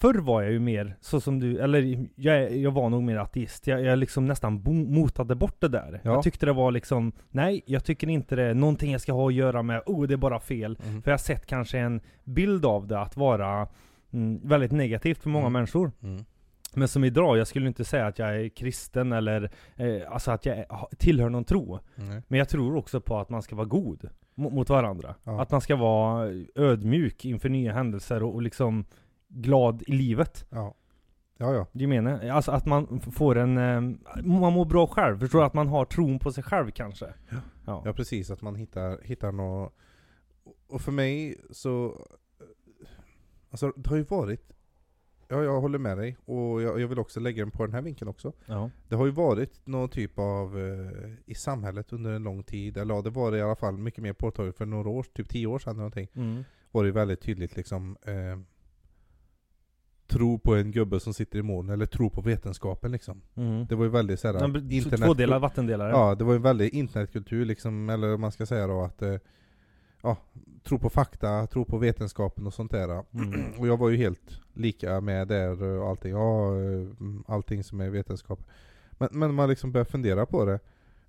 Förr 0.01 0.20
var 0.20 0.41
jag 0.41 0.51
ju 0.51 0.60
mer 0.60 0.96
så 1.01 1.22
som 1.22 1.39
du, 1.39 1.60
eller 1.60 2.08
jag, 2.15 2.58
jag 2.58 2.72
var 2.72 2.89
nog 2.89 3.03
mer 3.03 3.18
ateist. 3.18 3.68
Jag, 3.68 3.82
jag 3.84 4.00
liksom 4.00 4.25
nästan 4.25 4.62
bo, 4.62 4.74
motade 4.74 5.36
bort 5.36 5.62
det 5.62 5.68
där. 5.68 6.01
Ja. 6.03 6.12
Jag 6.13 6.24
tyckte 6.24 6.46
det 6.46 6.53
var 6.53 6.72
liksom, 6.72 7.12
nej 7.29 7.62
jag 7.65 7.84
tycker 7.86 8.10
inte 8.10 8.36
det 8.36 8.44
är 8.44 8.53
någonting 8.53 8.91
jag 8.91 9.01
ska 9.01 9.13
ha 9.13 9.27
att 9.27 9.34
göra 9.34 9.63
med, 9.63 9.82
oh 9.86 10.08
det 10.08 10.13
är 10.13 10.18
bara 10.18 10.39
fel. 10.39 10.77
Mm. 10.84 11.01
För 11.01 11.12
jag 11.12 11.13
har 11.13 11.24
sett 11.24 11.46
kanske 11.46 11.79
en 11.79 12.01
bild 12.24 12.65
av 12.65 12.88
det 12.88 13.00
att 13.00 13.18
vara 13.18 13.68
mm, 14.13 14.39
väldigt 14.48 14.72
negativt 14.72 15.18
för 15.24 15.29
många 15.29 15.46
Mm. 15.46 15.53
människor. 15.53 15.91
Mm. 16.03 16.25
Men 16.74 16.88
som 16.88 17.03
idag, 17.03 17.38
jag 17.38 17.48
skulle 17.48 17.68
inte 17.68 17.86
säga 17.86 18.08
att 18.08 18.20
jag 18.20 18.36
är 18.41 18.50
kristen 18.50 19.12
eller 19.12 19.51
eh, 19.75 20.12
alltså 20.12 20.32
att 20.32 20.46
jag 20.46 20.65
tillhör 20.98 21.29
någon 21.29 21.44
tro. 21.44 21.79
Nej. 21.96 22.22
Men 22.27 22.39
jag 22.39 22.50
tror 22.50 22.75
också 22.75 23.01
på 23.01 23.18
att 23.20 23.29
man 23.29 23.41
ska 23.41 23.56
vara 23.56 23.68
god 23.68 24.10
mot, 24.36 24.53
mot 24.53 24.70
varandra. 24.70 25.15
Ja. 25.24 25.41
Att 25.41 25.51
man 25.51 25.62
ska 25.62 25.75
vara 25.75 26.29
ödmjuk 26.56 27.25
inför 27.25 27.50
nya 27.50 27.74
händelser 27.74 28.24
och, 28.24 28.34
och 28.36 28.41
liksom 28.41 28.86
glad 29.29 29.83
i 29.88 29.91
livet. 29.91 30.45
Ja. 30.50 30.75
Ja, 31.38 31.53
ja. 31.53 31.67
Du 31.71 31.88
menar? 31.88 32.29
Alltså 32.29 32.51
att 32.51 32.65
man 32.65 33.00
får 33.00 33.38
en, 33.38 33.57
eh, 33.57 33.81
man 34.24 34.53
mår 34.53 34.65
bra 34.65 34.88
själv. 34.88 35.19
Förstår 35.19 35.39
du? 35.39 35.45
Att 35.45 35.53
man 35.53 35.67
har 35.67 35.86
tron 35.86 36.19
på 36.19 36.31
sig 36.31 36.43
själv 36.43 36.71
kanske. 36.71 37.13
Ja. 37.65 37.81
Ja 37.86 37.93
precis, 37.93 38.31
att 38.31 38.41
man 38.41 38.55
hittar, 38.55 39.00
hittar 39.03 39.31
något 39.31 39.74
Och 40.67 40.81
för 40.81 40.91
mig 40.91 41.36
så 41.51 42.05
Alltså 43.50 43.74
det 43.75 43.89
har 43.89 43.98
ju 43.98 44.03
varit 44.03 44.51
Ja 45.27 45.43
jag 45.43 45.62
håller 45.62 45.79
med 45.79 45.98
dig, 45.98 46.17
och 46.25 46.62
jag, 46.62 46.79
jag 46.79 46.88
vill 46.88 47.00
också 47.00 47.19
lägga 47.19 47.43
den 47.43 47.51
på 47.51 47.65
den 47.65 47.75
här 47.75 47.81
vinkeln 47.81 48.09
också 48.09 48.33
Ja. 48.45 48.69
Det 48.88 48.95
har 48.95 49.05
ju 49.05 49.12
varit 49.12 49.67
någon 49.67 49.89
typ 49.89 50.19
av 50.19 50.59
eh, 50.59 51.12
i 51.25 51.36
samhället 51.36 51.93
under 51.93 52.12
en 52.12 52.24
lång 52.24 52.43
tid, 52.43 52.77
eller 52.77 52.95
ja, 52.95 53.01
det 53.01 53.09
var 53.09 53.31
det 53.31 53.38
i 53.38 53.41
alla 53.41 53.55
fall 53.55 53.77
mycket 53.77 54.03
mer 54.03 54.13
påtagligt 54.13 54.57
för 54.57 54.65
några 54.65 54.89
år, 54.89 55.05
typ 55.13 55.29
tio 55.29 55.48
år 55.48 55.59
sedan 55.59 55.71
eller 55.71 55.77
någonting 55.77 56.07
Mm. 56.13 56.43
Var 56.71 56.83
det 56.83 56.88
ju 56.88 56.93
väldigt 56.93 57.21
tydligt 57.21 57.55
liksom 57.55 57.98
eh, 58.01 58.39
Tro 60.10 60.39
på 60.39 60.56
en 60.56 60.72
gubbe 60.72 61.00
som 61.00 61.13
sitter 61.13 61.39
i 61.39 61.42
moln, 61.42 61.70
eller 61.70 61.86
tro 61.86 62.10
på 62.10 62.22
vetenskapen 62.22 62.92
liksom 62.92 63.22
Mm. 63.36 63.66
Det 63.66 63.75
var 63.75 63.84
ju 63.84 63.89
väldigt 63.92 64.20
såhär 64.20 64.34
Ja, 64.36 64.48
men 64.48 64.70
t- 64.70 64.98
Två 65.06 65.13
delar 65.13 65.39
vattendelare. 65.39 65.89
Ja, 65.92 66.16
det 66.16 66.24
var 66.24 66.34
ju 66.34 66.39
väldigt 66.39 66.74
internetkultur 66.74 67.46
liksom, 67.46 67.89
eller 67.89 68.18
man 68.18 68.32
ska 68.32 68.46
säga 68.46 68.68
då 68.68 68.82
att 68.82 69.01
eh, 69.01 69.16
Ja, 70.04 70.18
tro 70.63 70.80
på 70.80 70.89
fakta, 70.89 71.48
tro 71.48 71.66
på 71.66 71.78
vetenskapen 71.78 72.48
och 72.48 72.54
sånt 72.54 72.72
där. 72.72 73.04
Mm. 73.13 73.51
Och 73.58 73.68
jag 73.68 73.78
var 73.78 73.89
ju 73.89 73.98
helt 73.98 74.39
lika 74.54 75.01
med 75.01 75.28
där 75.28 75.63
och 75.63 75.89
allting, 75.89 76.12
ja, 76.12 76.56
eh, 76.62 76.88
allting 77.28 77.63
som 77.63 77.82
är 77.82 77.89
vetenskap. 77.89 78.39
Men, 78.92 79.10
men 79.12 79.34
man 79.34 79.50
liksom 79.50 79.72
börjar 79.72 79.86
fundera 79.86 80.25
på 80.25 80.46
det. 80.46 80.60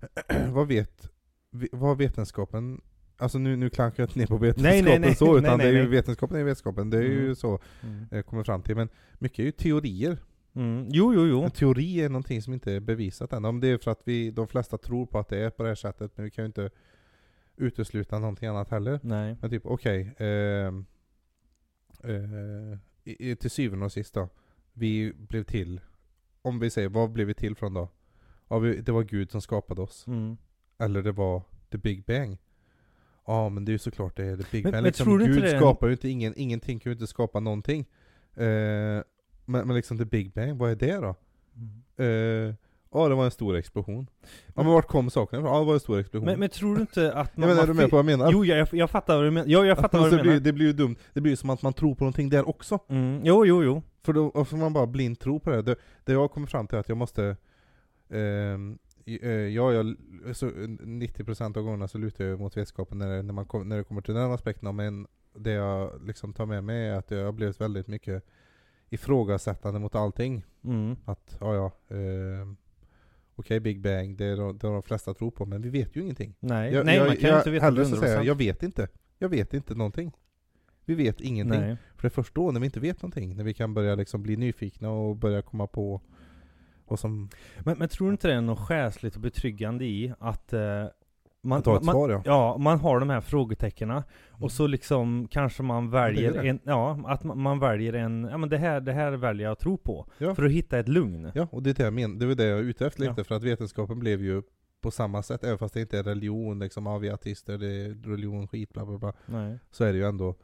vad 0.51 0.67
vet, 0.67 1.11
ve- 1.51 1.67
vad 1.71 1.97
vetenskapen 1.97 2.81
Alltså 3.21 3.37
nu, 3.39 3.55
nu 3.55 3.69
klankar 3.69 4.03
jag 4.03 4.07
inte 4.09 4.19
ner 4.19 4.27
på 4.27 4.37
vetenskapen 4.37 4.83
nej, 4.85 4.99
nej. 4.99 5.15
så, 5.15 5.37
utan 5.37 5.43
Nej, 5.43 5.57
nej, 5.57 5.65
det 5.65 5.71
är 5.71 5.73
ju 5.73 5.79
nej. 5.81 5.87
vetenskapen 5.97 6.37
är 6.37 6.43
vetenskapen, 6.43 6.89
det 6.89 6.97
är 6.97 7.01
ju 7.01 7.21
Mm. 7.23 7.35
så 7.35 7.59
Mm. 7.83 8.05
jag 8.11 8.25
kommer 8.25 8.43
fram 8.43 8.61
till. 8.61 8.75
Men 8.75 8.89
mycket 9.13 9.39
är 9.39 9.43
ju 9.43 9.51
teorier. 9.51 10.17
Mm. 10.53 10.87
Jo, 10.89 11.13
jo, 11.13 11.25
jo. 11.27 11.43
En 11.43 11.51
teori 11.51 12.01
är 12.01 12.09
någonting 12.09 12.41
som 12.41 12.53
inte 12.53 12.71
är 12.73 12.79
bevisat 12.79 13.33
än. 13.33 13.45
Om 13.45 13.59
det 13.59 13.67
är 13.67 13.77
för 13.77 13.91
att 13.91 14.01
vi, 14.03 14.31
de 14.31 14.47
flesta 14.47 14.77
tror 14.77 15.05
på 15.05 15.19
att 15.19 15.29
det 15.29 15.37
är 15.37 15.49
på 15.49 15.63
det 15.63 15.69
här 15.69 15.75
sättet, 15.75 16.11
men 16.15 16.23
vi 16.23 16.31
kan 16.31 16.43
ju 16.43 16.47
inte 16.47 16.69
utesluta 17.57 18.19
någonting 18.19 18.49
annat 18.49 18.69
heller. 18.69 18.99
Nej. 19.03 19.37
Men 19.41 19.49
typ, 19.49 19.65
okej. 19.65 20.15
ehm, 20.17 20.85
eh, 22.03 22.77
i- 23.03 23.35
till 23.35 23.51
syvende 23.51 23.85
och 23.85 23.91
sist 23.91 24.13
då. 24.13 24.29
Vi 24.73 25.13
blev 25.13 25.43
till. 25.43 25.81
Om 26.41 26.59
vi 26.59 26.69
säger, 26.69 26.89
vad 26.89 27.11
blev 27.11 27.27
vi 27.27 27.33
till 27.33 27.55
från 27.55 27.73
då? 27.73 27.89
Ja, 28.47 28.59
vi, 28.59 28.81
det 28.81 28.91
var 28.91 29.03
Gud 29.03 29.31
som 29.31 29.41
skapade 29.41 29.81
oss. 29.81 30.07
Mm. 30.07 30.37
Eller 30.77 31.01
det 31.01 31.11
var 31.11 31.41
the 31.69 31.77
big 31.77 32.05
bang. 32.05 32.37
Ja 33.27 33.49
men 33.49 33.65
det 33.65 33.69
är 33.69 33.73
ju 33.73 33.79
såklart 33.79 34.17
det 34.17 34.25
är 34.25 34.37
the 34.37 34.43
big 34.51 34.63
Men- 34.63 34.71
bang. 34.71 34.81
men 34.81 34.83
Liksom, 34.83 35.17
Gud 35.17 35.41
det 35.43 35.57
skapar 35.57 35.87
ju 35.87 35.93
inte 35.93 36.09
ingen, 36.09 36.33
ingenting 36.37 36.79
kan 36.79 36.89
ju 36.89 36.93
inte 36.93 37.07
skapa 37.07 37.39
någonting. 37.39 37.85
Eh, 38.35 38.43
men, 39.45 39.67
men 39.67 39.75
liksom 39.75 39.97
the 39.97 40.05
big 40.05 40.33
bang, 40.33 40.57
vad 40.57 40.71
är 40.71 40.75
det 40.75 40.95
då? 40.97 41.15
Eh, 42.03 42.53
Ja 42.93 43.07
det 43.09 43.15
var 43.15 43.25
en 43.25 43.31
stor 43.31 43.55
explosion. 43.55 44.07
Ja 44.47 44.63
men 44.63 44.65
vart 44.71 44.87
kom 44.87 45.09
saken 45.09 45.39
ifrån? 45.39 45.53
Ja 45.53 45.59
det 45.59 45.65
var 45.65 45.73
en 45.73 45.79
stor 45.79 45.99
explosion. 45.99 46.25
Men, 46.25 46.39
men 46.39 46.49
tror 46.49 46.75
du 46.75 46.81
inte 46.81 47.13
att 47.13 47.31
jag 47.35 47.47
menar, 47.47 47.63
är 47.63 47.67
du 47.67 47.73
med 47.73 47.89
på 47.89 47.95
vad 47.95 47.99
jag 47.99 48.17
menar? 48.17 48.31
Jo, 48.31 48.45
jag, 48.45 48.67
jag, 48.71 48.89
fattar 48.89 49.15
vad 49.15 49.25
du 49.25 49.31
menar. 49.31 49.47
Jo, 49.47 49.63
jag 49.65 49.77
fattar 49.77 49.97
vad 49.99 50.07
Alltså, 50.13 50.23
du 50.23 50.23
det, 50.23 50.23
blir, 50.23 50.31
menar. 50.31 50.43
det 50.45 50.53
blir 50.53 50.65
ju 50.65 50.73
dumt, 50.73 50.95
det 51.13 51.21
blir 51.21 51.31
ju 51.31 51.35
som 51.35 51.49
att 51.49 51.61
man 51.61 51.73
tror 51.73 51.95
på 51.95 52.03
någonting 52.03 52.29
där 52.29 52.49
också. 52.49 52.79
Mm. 52.89 53.21
Jo, 53.23 53.45
jo, 53.45 53.63
jo. 53.63 53.83
För 54.03 54.13
då 54.13 54.45
får 54.45 54.57
man 54.57 54.73
bara 54.73 54.87
blint 54.87 55.19
tro 55.19 55.39
på 55.39 55.49
det. 55.49 55.61
Det, 55.61 55.75
det 56.05 56.11
jag 56.13 56.31
kommit 56.31 56.49
fram 56.51 56.67
till 56.67 56.75
är 56.75 56.79
att 56.79 56.89
jag 56.89 56.97
måste 56.97 57.25
eh, 58.09 58.57
Ja, 59.05 59.73
jag, 59.73 59.95
så 60.33 60.49
90% 60.49 61.57
av 61.57 61.63
gångerna 61.63 61.87
så 61.87 61.97
lutar 61.97 62.25
jag 62.25 62.39
mot 62.39 62.57
vetskapen 62.57 62.97
när 62.97 63.09
det, 63.09 63.21
när, 63.21 63.33
man 63.33 63.45
kom, 63.45 63.69
när 63.69 63.77
det 63.77 63.83
kommer 63.83 64.01
till 64.01 64.13
den 64.13 64.31
aspekten. 64.31 64.75
Men 64.75 65.07
det 65.33 65.51
jag 65.51 66.01
liksom 66.05 66.33
tar 66.33 66.45
med 66.45 66.63
mig 66.63 66.87
är 66.87 66.93
att 66.93 67.11
jag 67.11 67.25
har 67.25 67.31
blivit 67.31 67.61
väldigt 67.61 67.87
mycket 67.87 68.23
ifrågasättande 68.89 69.79
mot 69.79 69.95
allting. 69.95 70.43
Mm. 70.63 70.95
Att, 71.05 71.37
ja 71.39 71.55
ja, 71.55 71.95
ehm, 71.95 72.57
okej 73.35 73.59
Big 73.59 73.81
Bang, 73.81 74.17
det 74.17 74.25
är 74.25 74.37
de, 74.37 74.57
det 74.57 74.67
är 74.67 74.71
de 74.71 74.83
flesta 74.83 75.13
tror 75.13 75.31
på, 75.31 75.45
men 75.45 75.61
vi 75.61 75.69
vet 75.69 75.95
ju 75.95 76.01
ingenting. 76.01 76.35
Nej, 76.39 76.73
Jag, 76.73 76.85
nej 76.85 76.97
jag, 76.97 77.07
man 77.07 77.17
kan 77.17 77.29
jag, 77.29 77.39
inte 77.39 77.51
veta 77.51 77.65
hellre 77.65 77.83
det 77.83 77.89
så 77.89 77.95
säger 77.95 78.15
jag, 78.15 78.23
100%. 78.23 78.27
jag 78.27 78.35
vet 78.35 78.63
inte. 78.63 78.87
Jag 79.17 79.29
vet 79.29 79.53
inte 79.53 79.75
någonting. 79.75 80.11
Vi 80.85 80.95
vet 80.95 81.21
ingenting. 81.21 81.61
Nej. 81.61 81.77
För 81.95 82.01
det 82.01 82.07
är 82.07 82.09
först 82.09 82.35
då, 82.35 82.51
när 82.51 82.59
vi 82.59 82.65
inte 82.65 82.79
vet 82.79 83.01
någonting, 83.01 83.35
när 83.35 83.43
vi 83.43 83.53
kan 83.53 83.73
börja 83.73 83.95
liksom 83.95 84.23
bli 84.23 84.37
nyfikna 84.37 84.89
och 84.89 85.15
börja 85.15 85.41
komma 85.41 85.67
på 85.67 86.01
vad 86.91 86.99
som... 86.99 87.29
Men, 87.59 87.77
men 87.77 87.89
tror 87.89 88.07
du 88.07 88.11
inte 88.11 88.27
det 88.27 88.33
är 88.33 88.41
något 88.41 88.59
själsligt 88.59 89.15
och 89.15 89.21
betryggande 89.21 89.85
i 89.85 90.13
att 90.19 90.53
eh, 90.53 90.85
man, 91.41 91.59
att 91.59 91.65
ha 91.65 91.77
ett 91.77 91.83
man, 91.83 91.93
svar 91.93 92.09
ja. 92.09 92.21
Ja, 92.25 92.57
man 92.57 92.79
har 92.79 92.99
de 92.99 93.09
här 93.09 93.21
frågetecknen 93.21 94.01
och 94.29 94.51
så 94.51 94.67
liksom 94.67 95.27
kanske 95.31 95.63
man 95.63 95.89
väljer 95.89 96.45
en, 96.45 96.59
ja, 96.63 96.99
att 97.05 97.23
man, 97.23 97.39
man 97.39 97.59
väljer 97.59 97.93
en, 97.93 98.27
ja 98.31 98.37
men 98.37 98.49
det 98.49 98.57
här, 98.57 98.81
det 98.81 98.93
här 98.93 99.11
väljer 99.11 99.45
jag 99.45 99.51
att 99.51 99.59
tro 99.59 99.77
på. 99.77 100.07
Ja. 100.17 100.35
För 100.35 100.45
att 100.45 100.51
hitta 100.51 100.79
ett 100.79 100.87
lugn. 100.87 101.31
Ja, 101.33 101.47
och 101.51 101.63
det 101.63 101.69
är 101.69 101.73
det 101.73 101.83
jag 101.83 101.93
menar. 101.93 102.15
Det 102.19 102.25
var 102.25 102.35
det 102.35 102.45
jag 102.45 102.59
är 102.59 102.63
ute 102.63 102.87
efter 102.87 103.03
Ja. 103.03 103.09
lite, 103.09 103.23
för 103.23 103.35
att 103.35 103.43
vetenskapen 103.43 103.99
blev 103.99 104.21
ju 104.21 104.41
på 104.81 104.91
samma 104.91 105.23
sätt, 105.23 105.43
även 105.43 105.57
fast 105.57 105.73
det 105.73 105.81
inte 105.81 105.99
är 105.99 106.03
religion 106.03 106.59
liksom, 106.59 106.85
ja 106.85 106.97
vi 106.97 107.07
är 107.07 107.13
artister, 107.13 107.57
det 107.57 107.67
är 107.67 108.09
religion, 108.09 108.47
skit, 108.47 108.73
bla 108.73 108.85
bla 108.85 108.97
bla. 108.97 109.13
Nej. 109.25 109.59
Så 109.71 109.83
är 109.83 109.91
det 109.91 109.97
ju 109.97 110.05
ändå, 110.05 110.35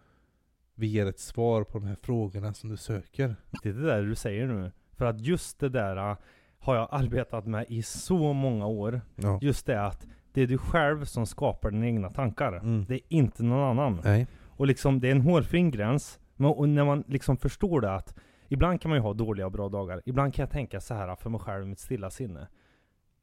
vi 0.76 0.88
ger 0.88 1.06
ett 1.06 1.20
svar 1.20 1.64
på 1.64 1.80
de 1.80 1.88
här 1.88 1.98
frågorna 2.02 2.54
som 2.54 2.70
du 2.70 2.78
söker. 2.78 3.36
Det 3.64 3.70
är 3.70 3.74
det 3.74 3.86
där 3.86 4.04
du 4.04 4.16
säger 4.16 4.48
nu. 4.48 4.72
För 4.98 5.06
att 5.06 5.22
just 5.22 5.60
det 5.60 5.70
där 5.70 6.12
äh, 6.12 6.18
har 6.60 6.76
jag 6.76 6.88
arbetat 6.92 7.46
med 7.46 7.66
i 7.70 7.82
så 7.82 8.34
många 8.34 8.66
år. 8.68 9.02
Ja. 9.16 9.40
Just 9.42 9.66
det 9.66 9.82
att 9.86 10.08
det 10.34 10.42
är 10.42 10.48
du 10.48 10.58
själv 10.58 11.06
som 11.06 11.26
skapar 11.26 11.72
dina 11.72 11.86
egna 11.86 12.10
tankar. 12.10 12.54
Mm. 12.54 12.86
Det 12.88 12.96
är 12.96 13.02
inte 13.10 13.44
någon 13.44 13.70
annan. 13.80 14.02
Nej. 14.04 14.28
Och 14.46 14.68
liksom 14.68 15.00
det 15.00 15.08
är 15.08 15.12
en 15.12 15.22
hårfin 15.22 15.72
gräns. 15.72 16.20
Men 16.36 16.50
och 16.52 16.70
när 16.70 16.86
man 16.86 17.04
liksom 17.08 17.38
förstår 17.38 17.82
det 17.82 17.94
att 17.96 18.16
Ibland 18.50 18.82
kan 18.82 18.90
man 18.90 18.98
ju 18.98 19.02
ha 19.02 19.14
dåliga 19.14 19.46
och 19.46 19.52
bra 19.52 19.70
dagar. 19.70 20.02
Ibland 20.06 20.34
kan 20.34 20.44
jag 20.44 20.52
tänka 20.52 20.80
så 20.82 20.94
här 20.94 21.16
för 21.16 21.30
mig 21.30 21.40
själv 21.40 21.64
i 21.64 21.68
mitt 21.68 21.80
stilla 21.80 22.10
sinne. 22.10 22.48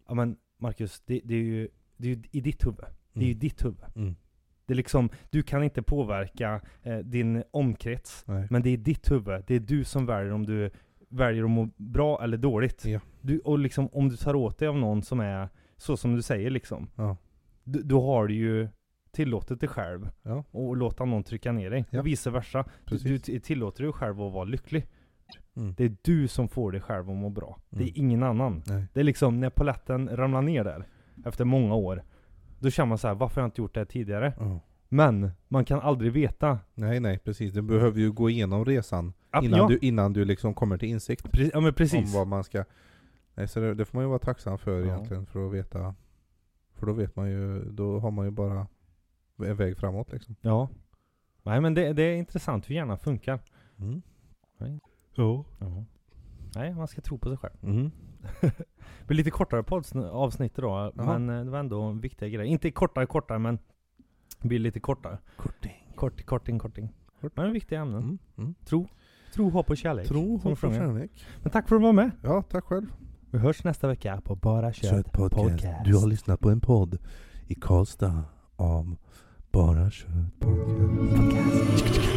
Ja 0.08 0.14
men 0.14 0.36
Marcus, 0.58 1.02
det, 1.06 1.20
det 1.24 1.34
är 1.34 1.38
ju 1.42 1.68
det 1.96 2.08
är 2.10 2.14
ju 2.14 2.22
i 2.30 2.40
ditt 2.40 2.66
huvud. 2.66 2.84
Det 3.12 3.20
är 3.20 3.24
ju 3.24 3.30
Mm. 3.30 3.38
ditt 3.38 3.64
huvud. 3.64 3.84
Mm. 3.96 4.16
Det 4.66 4.72
är 4.72 4.76
liksom, 4.76 5.10
du 5.30 5.42
kan 5.42 5.62
inte 5.62 5.82
påverka 5.82 6.60
eh, 6.82 6.98
din 6.98 7.42
omkrets. 7.50 8.24
Nej. 8.26 8.46
Men 8.50 8.62
det 8.62 8.70
är 8.70 8.76
ditt 8.76 9.10
huvud. 9.10 9.44
Det 9.46 9.54
är 9.54 9.60
du 9.60 9.84
som 9.84 10.06
väljer 10.06 10.32
om 10.32 10.46
du 10.46 10.70
väljer 11.16 11.44
att 11.44 11.50
må 11.50 11.68
bra 11.76 12.22
eller 12.22 12.36
dåligt. 12.36 12.84
Ja. 12.84 13.00
Du, 13.20 13.38
och 13.38 13.58
liksom 13.58 13.88
om 13.92 14.08
du 14.08 14.16
tar 14.16 14.34
åt 14.36 14.58
dig 14.58 14.68
av 14.68 14.76
någon 14.78 15.02
som 15.02 15.20
är 15.20 15.48
så 15.76 15.96
som 15.96 16.14
du 16.14 16.22
säger 16.22 16.50
liksom. 16.50 16.88
Ja. 16.96 17.16
d- 17.64 17.80
Då 17.84 18.06
har 18.06 18.26
du 18.26 18.34
ju 18.34 18.68
tillåtit 19.12 19.60
dig 19.60 19.68
själv 19.68 20.10
Ja. 20.22 20.44
och 20.50 20.76
låta 20.76 21.04
någon 21.04 21.22
trycka 21.22 21.52
ner 21.52 21.70
dig. 21.70 21.84
Ja. 21.90 22.00
Och 22.00 22.06
vice 22.06 22.30
versa. 22.30 22.64
Du, 22.84 22.96
du 22.98 23.18
tillåter 23.18 23.82
dig 23.84 23.92
själv 23.92 24.20
att 24.22 24.32
vara 24.32 24.44
lycklig. 24.44 24.86
Mm. 25.56 25.74
Det 25.76 25.84
är 25.84 25.96
du 26.02 26.28
som 26.28 26.48
får 26.48 26.72
dig 26.72 26.80
själv 26.80 27.10
att 27.10 27.16
må 27.16 27.30
bra. 27.30 27.58
Det 27.70 27.76
Mm. 27.76 27.88
är 27.88 27.98
ingen 27.98 28.22
annan. 28.22 28.62
Nej. 28.66 28.84
Det 28.92 29.00
är 29.00 29.04
liksom 29.04 29.40
när 29.40 29.50
poletten 29.50 30.16
ramlar 30.16 30.42
ner 30.42 30.64
där, 30.64 30.86
efter 31.26 31.44
många 31.44 31.74
år. 31.74 32.02
Då 32.58 32.70
känner 32.70 32.88
man 32.88 32.98
så 32.98 33.08
här: 33.08 33.14
varför 33.14 33.40
har 33.40 33.42
jag 33.42 33.46
inte 33.48 33.60
gjort 33.60 33.74
det 33.74 33.80
här 33.80 33.84
tidigare? 33.84 34.34
Ja. 34.38 34.60
Men, 34.88 35.30
man 35.48 35.64
kan 35.64 35.80
aldrig 35.80 36.12
veta. 36.12 36.58
Nej 36.74 37.00
nej, 37.00 37.18
precis. 37.18 37.52
Du 37.52 37.62
behöver 37.62 38.00
ju 38.00 38.12
gå 38.12 38.30
igenom 38.30 38.64
resan 38.64 39.12
innan, 39.42 39.58
ja, 39.60 39.66
du, 39.68 39.78
innan 39.78 40.12
du 40.12 40.24
liksom 40.24 40.54
kommer 40.54 40.78
till 40.78 40.88
insikt. 40.88 41.26
pre- 41.28 41.50
ja 41.54 41.60
men 41.60 41.74
precis. 41.74 42.14
Om 42.14 42.18
vad 42.20 42.26
man 42.28 42.44
ska... 42.44 42.64
Nej, 43.34 43.48
så 43.48 43.60
det, 43.60 43.74
det 43.74 43.84
får 43.84 43.98
man 43.98 44.04
ju 44.04 44.08
vara 44.08 44.18
tacksam 44.18 44.58
för 44.58 44.80
Ja. 44.80 44.86
egentligen, 44.86 45.26
för 45.26 45.46
att 45.46 45.52
veta... 45.52 45.94
För 46.74 46.86
då 46.86 46.92
vet 46.92 47.16
man 47.16 47.30
ju, 47.30 47.64
då 47.70 47.98
har 47.98 48.10
man 48.10 48.24
ju 48.24 48.30
bara 48.30 48.66
en 49.38 49.56
väg 49.56 49.76
framåt 49.78 50.12
liksom. 50.12 50.36
Ja. 50.40 50.68
Nej 51.42 51.60
men 51.60 51.74
det, 51.74 51.92
det 51.92 52.02
är 52.02 52.16
intressant 52.16 52.70
hur 52.70 52.74
hjärnan 52.74 52.98
funkar. 52.98 53.40
Mm. 53.78 54.02
Nej. 54.58 54.80
Ja. 55.14 55.44
Ja. 55.58 55.84
Nej, 56.56 56.74
man 56.74 56.88
ska 56.88 57.00
tro 57.00 57.18
på 57.18 57.28
sig 57.28 57.38
själv. 57.38 57.54
Mm. 57.62 57.90
Det 58.98 59.06
blir 59.06 59.16
lite 59.16 59.30
kortare 59.30 59.64
avsnitt 60.10 60.58
idag, 60.58 60.92
Jaha. 60.96 61.18
men 61.18 61.38
eh, 61.38 61.44
det 61.44 61.50
var 61.50 61.58
ändå 61.58 61.90
viktiga 61.92 62.28
grejer. 62.28 62.52
Inte 62.52 62.70
kortare 62.70 63.06
kortare, 63.06 63.38
men 63.38 63.58
det 64.40 64.48
blir 64.48 64.58
lite 64.58 64.80
kortare. 64.80 65.18
Korting. 65.36 65.92
Kort, 65.94 66.24
korting, 66.26 66.58
korting. 66.58 66.88
Men 67.34 67.52
viktiga 67.52 67.80
ämnen. 67.80 68.02
Mm. 68.02 68.18
Mm. 68.38 68.54
Tro. 68.64 68.88
Tro, 69.34 69.50
hopp 69.50 69.70
och 69.70 69.76
kärlek. 69.76 70.08
Tro, 70.08 70.36
hopp 70.36 70.64
och 70.64 70.74
kärlek. 70.74 71.10
Men 71.42 71.52
tack 71.52 71.68
för 71.68 71.76
att 71.76 71.82
du 71.82 71.86
var 71.86 71.92
med. 71.92 72.10
Ja, 72.22 72.42
tack 72.42 72.64
själv. 72.64 72.86
Vi 73.30 73.38
hörs 73.38 73.64
nästa 73.64 73.88
vecka 73.88 74.20
på 74.24 74.34
Bara 74.36 74.72
Kött 74.72 75.12
Podcast. 75.12 75.64
Du 75.84 75.96
har 75.96 76.06
lyssnat 76.06 76.40
på 76.40 76.50
en 76.50 76.60
podd 76.60 76.98
i 77.46 77.54
Karlstad 77.54 78.24
av 78.56 78.96
Bara 79.52 79.90
Kött 79.90 80.40
Podcast. 80.40 81.16
Podcast. 81.16 82.13